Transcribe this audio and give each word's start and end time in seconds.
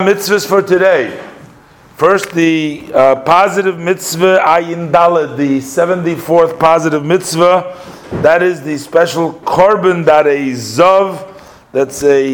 Mitzvahs 0.00 0.48
for 0.48 0.62
today. 0.62 1.22
First, 1.96 2.30
the 2.30 2.90
uh, 2.94 3.16
positive 3.16 3.78
mitzvah 3.78 4.42
ayin 4.46 4.90
dalad, 4.90 5.36
the 5.36 5.58
74th 5.58 6.58
positive 6.58 7.04
mitzvah. 7.04 7.76
That 8.22 8.42
is 8.42 8.62
the 8.62 8.78
special 8.78 9.34
korban 9.40 10.06
that 10.06 10.26
a 10.26 10.52
zav, 10.52 11.38
that's 11.72 12.02
a 12.02 12.26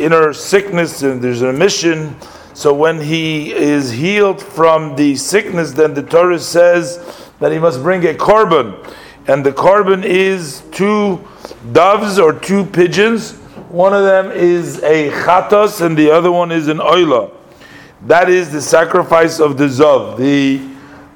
inner 0.00 0.32
sickness, 0.32 1.02
and 1.02 1.20
there's 1.20 1.42
a 1.42 1.52
mission. 1.52 2.16
So 2.54 2.72
when 2.72 2.98
he 2.98 3.52
is 3.52 3.90
healed 3.90 4.42
from 4.42 4.96
the 4.96 5.14
sickness, 5.16 5.72
then 5.72 5.92
the 5.92 6.02
Torah 6.02 6.38
says 6.38 7.28
that 7.38 7.52
he 7.52 7.58
must 7.58 7.82
bring 7.82 8.02
a 8.06 8.14
korban, 8.14 8.82
and 9.26 9.44
the 9.44 9.52
korban 9.52 10.04
is 10.04 10.62
two 10.72 11.22
doves 11.72 12.18
or 12.18 12.32
two 12.32 12.64
pigeons 12.64 13.39
one 13.70 13.94
of 13.94 14.02
them 14.02 14.32
is 14.32 14.82
a 14.82 15.10
chatos 15.10 15.80
and 15.80 15.96
the 15.96 16.10
other 16.10 16.32
one 16.32 16.50
is 16.50 16.66
an 16.66 16.78
oila. 16.78 17.32
That 18.06 18.28
is 18.28 18.50
the 18.50 18.60
sacrifice 18.60 19.38
of 19.38 19.56
the 19.56 19.66
zav. 19.66 20.16
The 20.16 20.60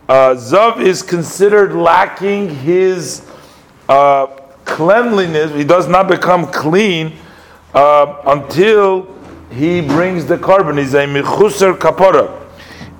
uh, 0.09 0.35
zav 0.35 0.81
is 0.81 1.03
considered 1.03 1.75
lacking 1.75 2.55
his 2.55 3.29
uh, 3.89 4.27
cleanliness. 4.65 5.53
He 5.53 5.65
does 5.65 5.89
not 5.89 6.07
become 6.07 6.47
clean 6.53 7.15
uh, 7.75 8.23
until 8.27 9.13
he 9.51 9.81
brings 9.81 10.27
the 10.27 10.37
korban. 10.37 10.79
He's 10.79 10.95
a 10.95 11.07
mechusar 11.07 11.77
kapora. 11.77 12.41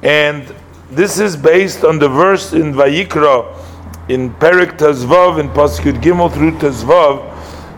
And 0.03 0.53
this 0.91 1.21
is 1.21 1.37
based 1.37 1.85
on 1.85 2.01
the 2.01 2.09
verse 2.09 2.55
in 2.55 2.73
Vayikra, 2.73 3.57
in 4.09 4.35
Perik 4.35 4.79
Tazvav, 4.79 5.39
in 5.39 5.49
Pasuk 5.51 6.01
Gimel 6.01 6.33
through 6.33 6.53
Tazvav, 6.59 7.34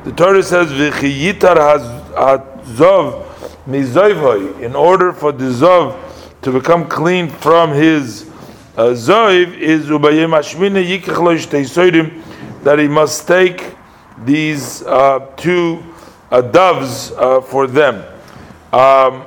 the 0.06 0.12
Torah 0.12 0.41
says, 0.41 0.70
"V'chiyitar 0.70 1.56
hazov 2.15 3.27
mizoivoi." 3.69 4.60
In 4.60 4.77
order 4.77 5.12
for 5.12 5.32
the 5.32 5.46
zov 5.46 5.96
to 6.42 6.52
become 6.52 6.87
clean 6.87 7.29
from 7.29 7.73
his 7.73 8.30
uh, 8.77 8.95
zoiv, 8.95 9.59
is 9.59 9.87
ubayim 9.87 10.30
ashmina 10.30 10.80
yikach 10.80 11.18
lo 11.18 12.23
that 12.63 12.79
he 12.79 12.87
must 12.87 13.26
take 13.26 13.74
these 14.24 14.85
uh, 14.85 15.26
two 15.37 15.82
uh, 16.30 16.41
doves 16.41 17.10
uh, 17.10 17.41
for 17.41 17.66
them. 17.66 17.96
Um, 18.73 19.24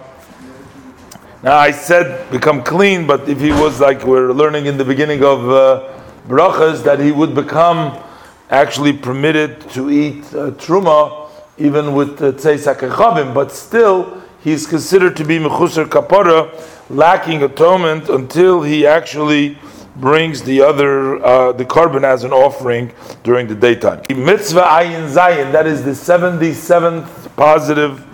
now 1.44 1.58
I 1.58 1.72
said 1.72 2.32
become 2.32 2.64
clean, 2.64 3.06
but 3.06 3.28
if 3.28 3.42
he 3.42 3.52
was 3.52 3.82
like 3.82 4.06
we're 4.06 4.32
learning 4.32 4.68
in 4.68 4.78
the 4.78 4.86
beginning 4.86 5.26
of 5.26 5.50
uh, 5.50 6.00
brachas 6.26 6.86
that 6.86 7.02
he 7.02 7.12
would 7.12 7.36
become 7.36 8.02
actually 8.50 8.94
permitted 8.94 9.62
to 9.72 9.90
eat 9.90 10.24
uh, 10.34 10.52
truma 10.52 11.30
even 11.58 11.94
with 11.94 12.22
uh, 12.22 12.32
tzei 12.32 13.34
but 13.34 13.52
still 13.52 14.22
he's 14.42 14.66
considered 14.66 15.16
to 15.16 15.24
be 15.24 15.38
mechusar 15.38 15.86
kapara, 15.86 16.50
lacking 16.90 17.44
atonement 17.44 18.10
until 18.10 18.62
he 18.62 18.88
actually 18.88 19.58
brings 19.98 20.42
the 20.44 20.62
other 20.62 21.24
uh, 21.24 21.52
the 21.52 21.66
korban 21.66 22.04
as 22.04 22.24
an 22.24 22.32
offering 22.32 22.92
during 23.24 23.48
the 23.48 23.56
daytime. 23.56 24.02
Mitzvah 24.10 24.62
ayin 24.62 25.12
zayin 25.12 25.52
that 25.52 25.68
is 25.68 25.84
the 25.84 25.94
seventy 25.94 26.54
seventh 26.54 27.36
positive 27.36 28.06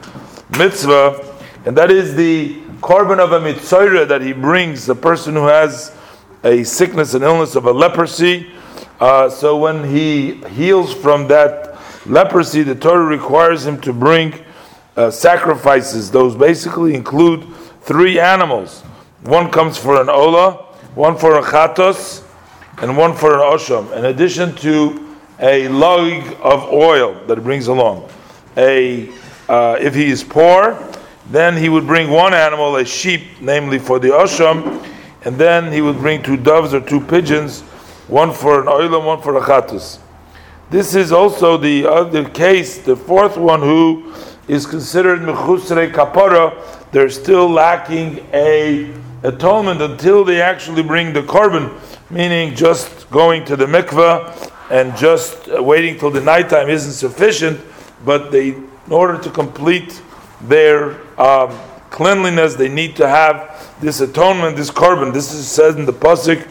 mitzvah, 0.57 1.37
and 1.65 1.77
that 1.77 1.91
is 1.91 2.15
the 2.15 2.55
korban 2.81 3.19
of 3.19 3.31
a 3.31 3.39
metzora 3.39 4.07
that 4.07 4.21
he 4.21 4.33
brings 4.33 4.85
the 4.85 4.95
person 4.95 5.35
who 5.35 5.45
has 5.45 5.95
a 6.43 6.63
sickness 6.63 7.13
and 7.13 7.23
illness 7.23 7.55
of 7.55 7.65
a 7.65 7.71
leprosy 7.71 8.51
uh, 8.99 9.29
so 9.29 9.57
when 9.57 9.83
he 9.83 10.35
heals 10.49 10.93
from 10.93 11.27
that 11.27 11.77
leprosy, 12.05 12.63
the 12.63 12.75
Torah 12.75 13.03
requires 13.05 13.65
him 13.65 13.79
to 13.81 13.91
bring 13.91 14.33
uh, 14.95 15.11
sacrifices. 15.11 16.09
Those 16.11 16.35
basically 16.35 16.93
include 16.93 17.45
three 17.81 18.19
animals. 18.19 18.81
One 19.23 19.51
comes 19.51 19.77
for 19.77 20.01
an 20.01 20.09
ola, 20.09 20.53
one 20.95 21.17
for 21.17 21.39
a 21.39 21.41
chatos, 21.41 22.23
and 22.81 22.97
one 22.97 23.15
for 23.15 23.33
an 23.33 23.39
osham. 23.39 23.91
In 23.97 24.05
addition 24.05 24.55
to 24.57 25.15
a 25.39 25.67
log 25.67 26.23
of 26.41 26.71
oil 26.71 27.21
that 27.27 27.37
he 27.37 27.43
brings 27.43 27.67
along. 27.67 28.09
A 28.55 29.09
uh, 29.49 29.77
if 29.79 29.93
he 29.93 30.05
is 30.09 30.23
poor, 30.23 30.77
then 31.29 31.55
he 31.55 31.69
would 31.69 31.85
bring 31.85 32.09
one 32.09 32.33
animal, 32.33 32.77
a 32.77 32.85
sheep, 32.85 33.23
namely 33.41 33.77
for 33.77 33.99
the 33.99 34.09
osham, 34.09 34.83
and 35.23 35.37
then 35.37 35.71
he 35.71 35.81
would 35.81 35.97
bring 35.97 36.23
two 36.23 36.37
doves 36.37 36.73
or 36.73 36.81
two 36.81 37.01
pigeons 37.01 37.63
one 38.07 38.31
for 38.31 38.61
an 38.61 38.67
oilam, 38.67 39.05
one 39.05 39.21
for 39.21 39.37
a 39.37 39.41
chatus. 39.41 39.99
This 40.69 40.95
is 40.95 41.11
also 41.11 41.57
the 41.57 41.85
other 41.85 42.27
case, 42.27 42.79
the 42.79 42.95
fourth 42.95 43.37
one 43.37 43.61
who 43.61 44.13
is 44.47 44.65
considered 44.65 45.21
mechusre 45.21 45.91
kapara. 45.91 46.91
They're 46.91 47.09
still 47.09 47.49
lacking 47.49 48.25
a 48.33 48.93
atonement 49.23 49.81
until 49.81 50.23
they 50.23 50.41
actually 50.41 50.83
bring 50.83 51.13
the 51.13 51.21
korban, 51.21 51.79
meaning 52.09 52.55
just 52.55 53.09
going 53.09 53.45
to 53.45 53.55
the 53.55 53.65
mikveh 53.65 54.51
and 54.71 54.95
just 54.95 55.47
waiting 55.47 55.97
till 55.97 56.11
the 56.11 56.21
nighttime 56.21 56.69
isn't 56.69 56.93
sufficient. 56.93 57.59
But 58.03 58.31
they, 58.31 58.49
in 58.49 58.91
order 58.91 59.21
to 59.21 59.29
complete 59.29 60.01
their 60.41 61.01
um, 61.19 61.57
cleanliness, 61.89 62.55
they 62.55 62.69
need 62.69 62.95
to 62.97 63.07
have 63.07 63.77
this 63.81 64.01
atonement, 64.01 64.57
this 64.57 64.69
korban. 64.69 65.13
This 65.13 65.33
is 65.33 65.47
said 65.47 65.77
in 65.77 65.85
the 65.85 65.93
pasuk 65.93 66.47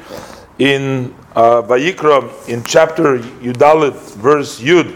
in 0.58 1.14
uh, 1.34 1.62
Vayikra 1.62 2.48
in 2.48 2.62
chapter 2.64 3.18
Yudalit, 3.18 4.14
verse 4.14 4.60
Yud, 4.60 4.86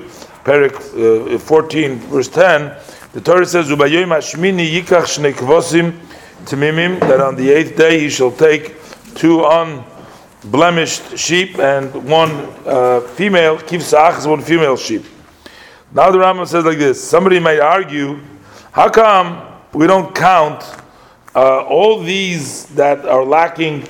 Perik 0.44 1.34
uh, 1.34 1.38
14, 1.38 1.97
verse 1.97 2.28
10, 2.28 2.76
the 3.12 3.21
Torah 3.21 3.47
says, 3.47 3.69
"Ubayoyim 3.69 4.09
hashmini 4.09 4.71
yikach 4.71 5.19
shnei 5.19 5.32
kvosim 5.32 5.99
timimim." 6.44 7.00
That 7.00 7.21
on 7.21 7.37
the 7.37 7.50
eighth 7.50 7.76
day 7.76 8.00
he 8.00 8.10
shall 8.10 8.31
take 8.31 8.76
two 9.15 9.44
unblemished 9.44 11.19
sheep 11.19 11.59
and 11.59 11.93
one 12.04 12.31
uh, 12.66 13.00
female 13.00 13.56
kivsach 13.59 14.25
one 14.28 14.43
female 14.43 14.76
sheep. 14.76 15.05
Now 15.93 16.10
the 16.10 16.19
Rambam 16.19 16.47
says 16.47 16.65
like 16.65 16.78
this: 16.78 17.03
Somebody 17.03 17.41
might 17.41 17.60
argue, 17.60 18.20
how 18.72 18.91
come 18.91 19.41
we 19.72 19.87
don't 19.87 20.15
count 20.15 20.62
uh, 21.34 21.62
all 21.62 22.03
these 22.03 22.66
that 22.76 23.06
are 23.06 23.25
lacking 23.25 23.84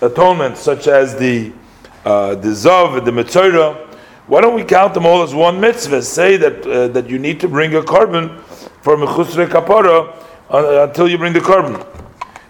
atonement, 0.00 0.56
such 0.56 0.86
as 0.86 1.16
the 1.16 1.52
uh, 2.04 2.34
the 2.34 2.48
zav, 2.48 3.04
the 3.04 3.10
metzora, 3.10 3.76
why 4.26 4.40
don't 4.40 4.54
we 4.54 4.64
count 4.64 4.94
them 4.94 5.06
all 5.06 5.22
as 5.22 5.34
one 5.34 5.60
mitzvah? 5.60 6.02
Say 6.02 6.36
that 6.36 6.66
uh, 6.66 6.88
that 6.88 7.10
you 7.10 7.18
need 7.18 7.40
to 7.40 7.48
bring 7.48 7.74
a 7.74 7.82
korban 7.82 8.40
for 8.80 8.96
mechusre 8.96 9.46
kapara 9.46 10.14
uh, 10.50 10.86
until 10.88 11.08
you 11.08 11.18
bring 11.18 11.32
the 11.32 11.40
korban, 11.40 11.84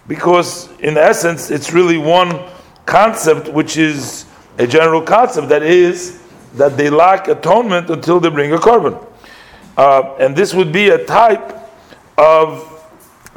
because 0.07 0.69
in 0.79 0.97
essence 0.97 1.49
it's 1.49 1.73
really 1.73 1.97
one 1.97 2.39
concept, 2.85 3.51
which 3.51 3.77
is 3.77 4.25
a 4.57 4.67
general 4.67 5.01
concept 5.01 5.49
that 5.49 5.63
is 5.63 6.21
that 6.53 6.77
they 6.77 6.89
lack 6.89 7.27
atonement 7.27 7.89
until 7.89 8.19
they 8.19 8.29
bring 8.29 8.53
a 8.53 8.57
korban, 8.57 8.95
uh, 9.77 10.15
and 10.19 10.35
this 10.35 10.53
would 10.53 10.71
be 10.71 10.89
a 10.89 11.03
type 11.05 11.57
of 12.17 12.67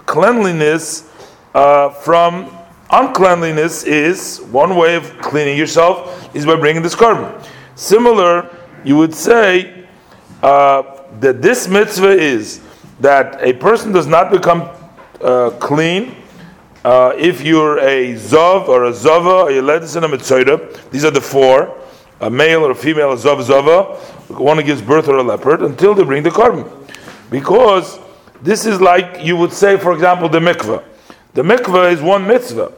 cleanliness 0.04 1.10
uh, 1.54 1.88
from 1.88 2.50
uncleanliness 3.00 3.84
is 3.84 4.41
one 4.53 4.77
way 4.77 4.94
of 4.94 5.19
cleaning 5.19 5.59
yourself 5.59 6.34
is 6.34 6.47
by 6.47 6.56
bringing 6.56 6.82
this 6.82 6.94
korban. 6.94 7.44
Similar, 7.75 8.49
you 8.84 8.97
would 8.97 9.15
say 9.15 9.84
uh, 10.43 10.82
that 11.21 11.43
this 11.43 11.66
mitzvah 11.66 12.10
is 12.10 12.60
that 13.00 13.43
a 13.43 13.53
person 13.55 13.93
does 13.93 14.06
not 14.06 14.31
become 14.31 14.71
uh, 15.21 15.50
clean 15.59 16.15
uh, 16.84 17.15
if 17.16 17.41
you're 17.41 17.78
a 17.78 18.15
zav 18.15 18.69
or 18.69 18.84
a 18.84 18.93
zava 18.93 19.28
or 19.28 19.50
a 19.50 19.55
ledis 19.55 19.97
and 19.97 20.05
a 20.05 20.09
metzora. 20.09 20.91
These 20.91 21.05
are 21.05 21.11
the 21.11 21.21
four: 21.21 21.76
a 22.21 22.31
male 22.31 22.65
or 22.65 22.71
a 22.71 22.75
female, 22.75 23.12
a 23.12 23.16
zav 23.16 23.43
zava, 23.43 23.97
one 24.32 24.59
who 24.59 24.62
gives 24.62 24.82
birth 24.82 25.09
or 25.09 25.16
a 25.16 25.22
leopard, 25.22 25.62
until 25.62 25.94
they 25.94 26.05
bring 26.05 26.22
the 26.22 26.31
korban, 26.31 26.71
because 27.31 27.99
this 28.43 28.66
is 28.66 28.81
like 28.81 29.25
you 29.25 29.37
would 29.37 29.53
say, 29.53 29.78
for 29.78 29.93
example, 29.93 30.28
the 30.28 30.38
mikvah. 30.38 30.84
The 31.32 31.43
mikveh 31.43 31.93
is 31.93 32.00
one 32.00 32.26
mitzvah. 32.26 32.73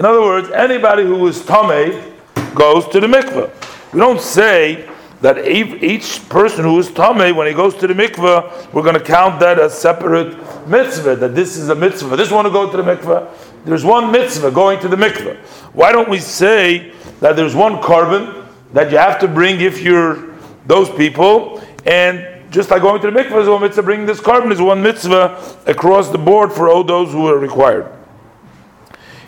In 0.00 0.06
other 0.06 0.22
words, 0.22 0.48
anybody 0.52 1.02
who 1.02 1.26
is 1.26 1.42
tamei 1.42 2.14
goes 2.54 2.88
to 2.88 3.00
the 3.00 3.06
mikveh. 3.06 3.92
We 3.92 4.00
don't 4.00 4.18
say 4.18 4.88
that 5.20 5.46
each 5.46 6.26
person 6.30 6.64
who 6.64 6.78
is 6.78 6.88
tamei, 6.88 7.36
when 7.36 7.46
he 7.46 7.52
goes 7.52 7.74
to 7.74 7.86
the 7.86 7.92
mikveh, 7.92 8.72
we're 8.72 8.82
going 8.82 8.94
to 8.94 9.04
count 9.04 9.38
that 9.40 9.58
as 9.58 9.78
separate 9.78 10.38
mitzvah. 10.66 11.16
That 11.16 11.34
this 11.34 11.58
is 11.58 11.68
a 11.68 11.74
mitzvah. 11.74 12.16
This 12.16 12.30
one 12.30 12.46
to 12.46 12.50
go 12.50 12.70
to 12.70 12.76
the 12.78 12.82
mikveh. 12.82 13.28
There's 13.66 13.84
one 13.84 14.10
mitzvah 14.10 14.50
going 14.52 14.80
to 14.80 14.88
the 14.88 14.96
mikveh. 14.96 15.36
Why 15.74 15.92
don't 15.92 16.08
we 16.08 16.18
say 16.18 16.94
that 17.20 17.36
there's 17.36 17.54
one 17.54 17.76
korban 17.82 18.46
that 18.72 18.90
you 18.90 18.96
have 18.96 19.18
to 19.18 19.28
bring 19.28 19.60
if 19.60 19.82
you're 19.82 20.34
those 20.64 20.88
people, 20.88 21.62
and 21.84 22.50
just 22.50 22.70
like 22.70 22.80
going 22.80 23.02
to 23.02 23.10
the 23.10 23.18
mikveh 23.18 23.42
is 23.42 23.48
one 23.50 23.60
mitzvah, 23.60 23.82
bringing 23.82 24.06
this 24.06 24.20
korban 24.20 24.50
is 24.50 24.62
one 24.62 24.82
mitzvah 24.82 25.58
across 25.66 26.08
the 26.08 26.16
board 26.16 26.54
for 26.54 26.70
all 26.70 26.82
those 26.82 27.12
who 27.12 27.26
are 27.26 27.36
required. 27.36 27.99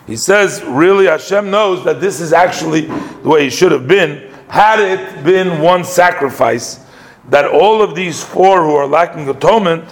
He 0.05 0.17
says, 0.17 0.63
really, 0.63 1.05
Hashem 1.05 1.49
knows 1.49 1.83
that 1.85 2.01
this 2.01 2.19
is 2.19 2.33
actually 2.33 2.81
the 2.81 3.29
way 3.29 3.47
it 3.47 3.51
should 3.51 3.71
have 3.71 3.87
been. 3.87 4.31
Had 4.49 4.79
it 4.79 5.23
been 5.23 5.61
one 5.61 5.83
sacrifice, 5.83 6.83
that 7.29 7.45
all 7.45 7.81
of 7.81 7.95
these 7.95 8.23
four 8.23 8.63
who 8.63 8.75
are 8.75 8.85
lacking 8.87 9.29
atonement 9.29 9.85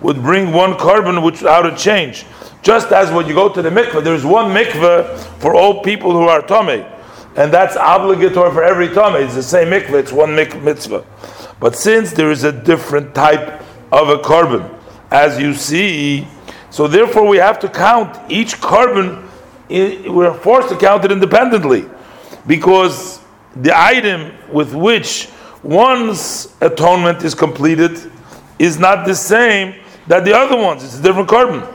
would 0.00 0.22
bring 0.22 0.52
one 0.52 0.74
korban 0.74 1.22
without 1.22 1.66
a 1.66 1.76
change. 1.76 2.24
Just 2.62 2.92
as 2.92 3.10
when 3.10 3.26
you 3.26 3.34
go 3.34 3.48
to 3.48 3.62
the 3.62 3.70
mikveh, 3.70 4.02
there's 4.02 4.24
one 4.24 4.50
mikveh 4.50 5.18
for 5.40 5.54
all 5.54 5.82
people 5.82 6.12
who 6.12 6.22
are 6.22 6.42
Tomei. 6.42 6.94
And 7.36 7.52
that's 7.52 7.76
obligatory 7.76 8.50
for 8.52 8.64
every 8.64 8.88
Tomei. 8.88 9.24
It's 9.24 9.34
the 9.34 9.42
same 9.42 9.68
mikveh, 9.68 10.00
it's 10.00 10.12
one 10.12 10.34
mitzvah. 10.34 11.04
But 11.60 11.76
since 11.76 12.12
there 12.12 12.30
is 12.30 12.44
a 12.44 12.52
different 12.52 13.14
type 13.14 13.62
of 13.92 14.08
a 14.08 14.18
korban, 14.18 14.74
as 15.10 15.38
you 15.38 15.54
see, 15.54 16.26
so 16.70 16.86
therefore 16.86 17.26
we 17.26 17.38
have 17.38 17.58
to 17.60 17.68
count 17.68 18.18
each 18.30 18.60
korban, 19.68 20.08
we're 20.08 20.34
forced 20.34 20.68
to 20.70 20.76
count 20.76 21.04
it 21.04 21.12
independently. 21.12 21.88
Because 22.46 23.20
the 23.56 23.78
item 23.78 24.32
with 24.52 24.74
which 24.74 25.28
one's 25.62 26.54
atonement 26.60 27.24
is 27.24 27.34
completed 27.34 28.10
is 28.58 28.78
not 28.78 29.06
the 29.06 29.14
same 29.14 29.74
that 30.06 30.24
the 30.24 30.34
other 30.34 30.56
ones. 30.56 30.84
It's 30.84 30.98
a 30.98 31.02
different 31.02 31.28
korban, 31.28 31.66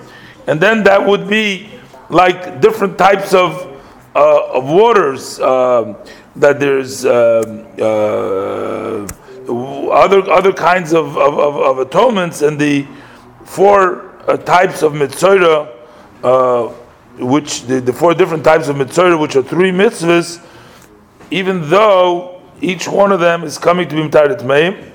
and 0.47 0.59
then 0.59 0.83
that 0.83 1.05
would 1.05 1.29
be 1.29 1.69
like 2.09 2.61
different 2.61 2.97
types 2.97 3.33
of 3.33 3.69
uh, 4.15 4.57
of 4.57 4.69
waters. 4.69 5.39
Uh, 5.39 5.95
that 6.35 6.59
there's 6.59 7.05
uh, 7.05 7.43
uh, 7.79 9.05
other 9.91 10.31
other 10.31 10.51
kinds 10.51 10.93
of, 10.93 11.15
of, 11.17 11.37
of, 11.37 11.57
of, 11.57 11.79
atonements, 11.79 12.41
and 12.41 12.57
the 12.59 12.87
four 13.45 14.09
uh, 14.27 14.37
types 14.37 14.81
of 14.81 14.95
mitzvah, 14.95 15.69
which 17.17 17.63
the, 17.63 17.79
the, 17.79 17.93
four 17.93 18.13
different 18.13 18.43
types 18.43 18.67
of 18.67 18.77
mitzvah, 18.77 19.17
which 19.17 19.35
are 19.35 19.43
three 19.43 19.71
mitzvahs, 19.71 20.43
even 21.31 21.69
though 21.69 22.41
each 22.61 22.87
one 22.87 23.11
of 23.11 23.19
them 23.19 23.43
is 23.43 23.57
coming 23.57 23.87
to 23.87 23.95
be 23.95 24.01
mitarit 24.01 24.43
meim. 24.43 24.91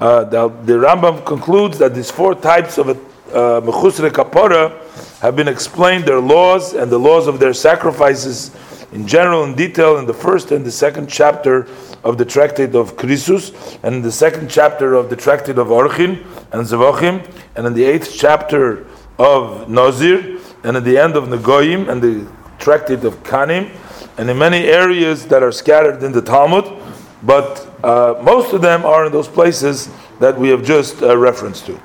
Uh, 0.00 0.24
the, 0.24 0.48
the, 0.64 0.72
Rambam 0.72 1.24
concludes 1.24 1.78
that 1.78 1.94
these 1.94 2.10
four 2.10 2.34
types 2.34 2.78
of 2.78 2.86
mechusre 2.86 4.06
uh, 4.06 4.10
kapora 4.10 5.20
have 5.20 5.36
been 5.36 5.48
explained, 5.48 6.04
their 6.04 6.20
laws 6.20 6.74
and 6.74 6.90
the 6.90 6.98
laws 6.98 7.26
of 7.26 7.38
their 7.38 7.52
sacrifices 7.52 8.50
in 8.92 9.06
general 9.06 9.44
in 9.44 9.54
detail 9.54 9.98
in 9.98 10.06
the 10.06 10.14
first 10.14 10.50
and 10.52 10.64
the 10.64 10.70
second 10.70 11.08
chapter 11.08 11.66
of 12.04 12.18
the 12.18 12.24
tractate 12.24 12.74
of 12.74 12.96
Krisus, 12.96 13.78
and 13.82 13.96
in 13.96 14.02
the 14.02 14.12
second 14.12 14.50
chapter 14.50 14.94
of 14.94 15.08
the 15.08 15.16
tractate 15.16 15.58
of 15.58 15.68
Orchin 15.68 16.24
and 16.52 16.66
Zevachim, 16.66 17.24
and 17.56 17.66
in 17.66 17.74
the 17.74 17.84
eighth 17.84 18.14
chapter 18.16 18.86
of 19.18 19.68
Nazir, 19.68 20.40
and 20.64 20.76
at 20.76 20.84
the 20.84 20.98
end 20.98 21.16
of 21.16 21.28
Nagoyim 21.28 21.88
and 21.88 22.02
the 22.02 22.30
tractate 22.58 23.04
of 23.04 23.22
Kanim, 23.22 23.70
and 24.18 24.28
in 24.30 24.38
many 24.38 24.64
areas 24.66 25.26
that 25.26 25.42
are 25.42 25.52
scattered 25.52 26.02
in 26.02 26.12
the 26.12 26.22
Talmud 26.22 26.80
but 27.22 27.68
uh, 27.84 28.20
most 28.22 28.52
of 28.52 28.62
them 28.62 28.84
are 28.84 29.06
in 29.06 29.12
those 29.12 29.28
places 29.28 29.88
that 30.18 30.36
we 30.36 30.48
have 30.48 30.64
just 30.64 31.02
uh, 31.02 31.16
referenced 31.16 31.66
to. 31.66 31.80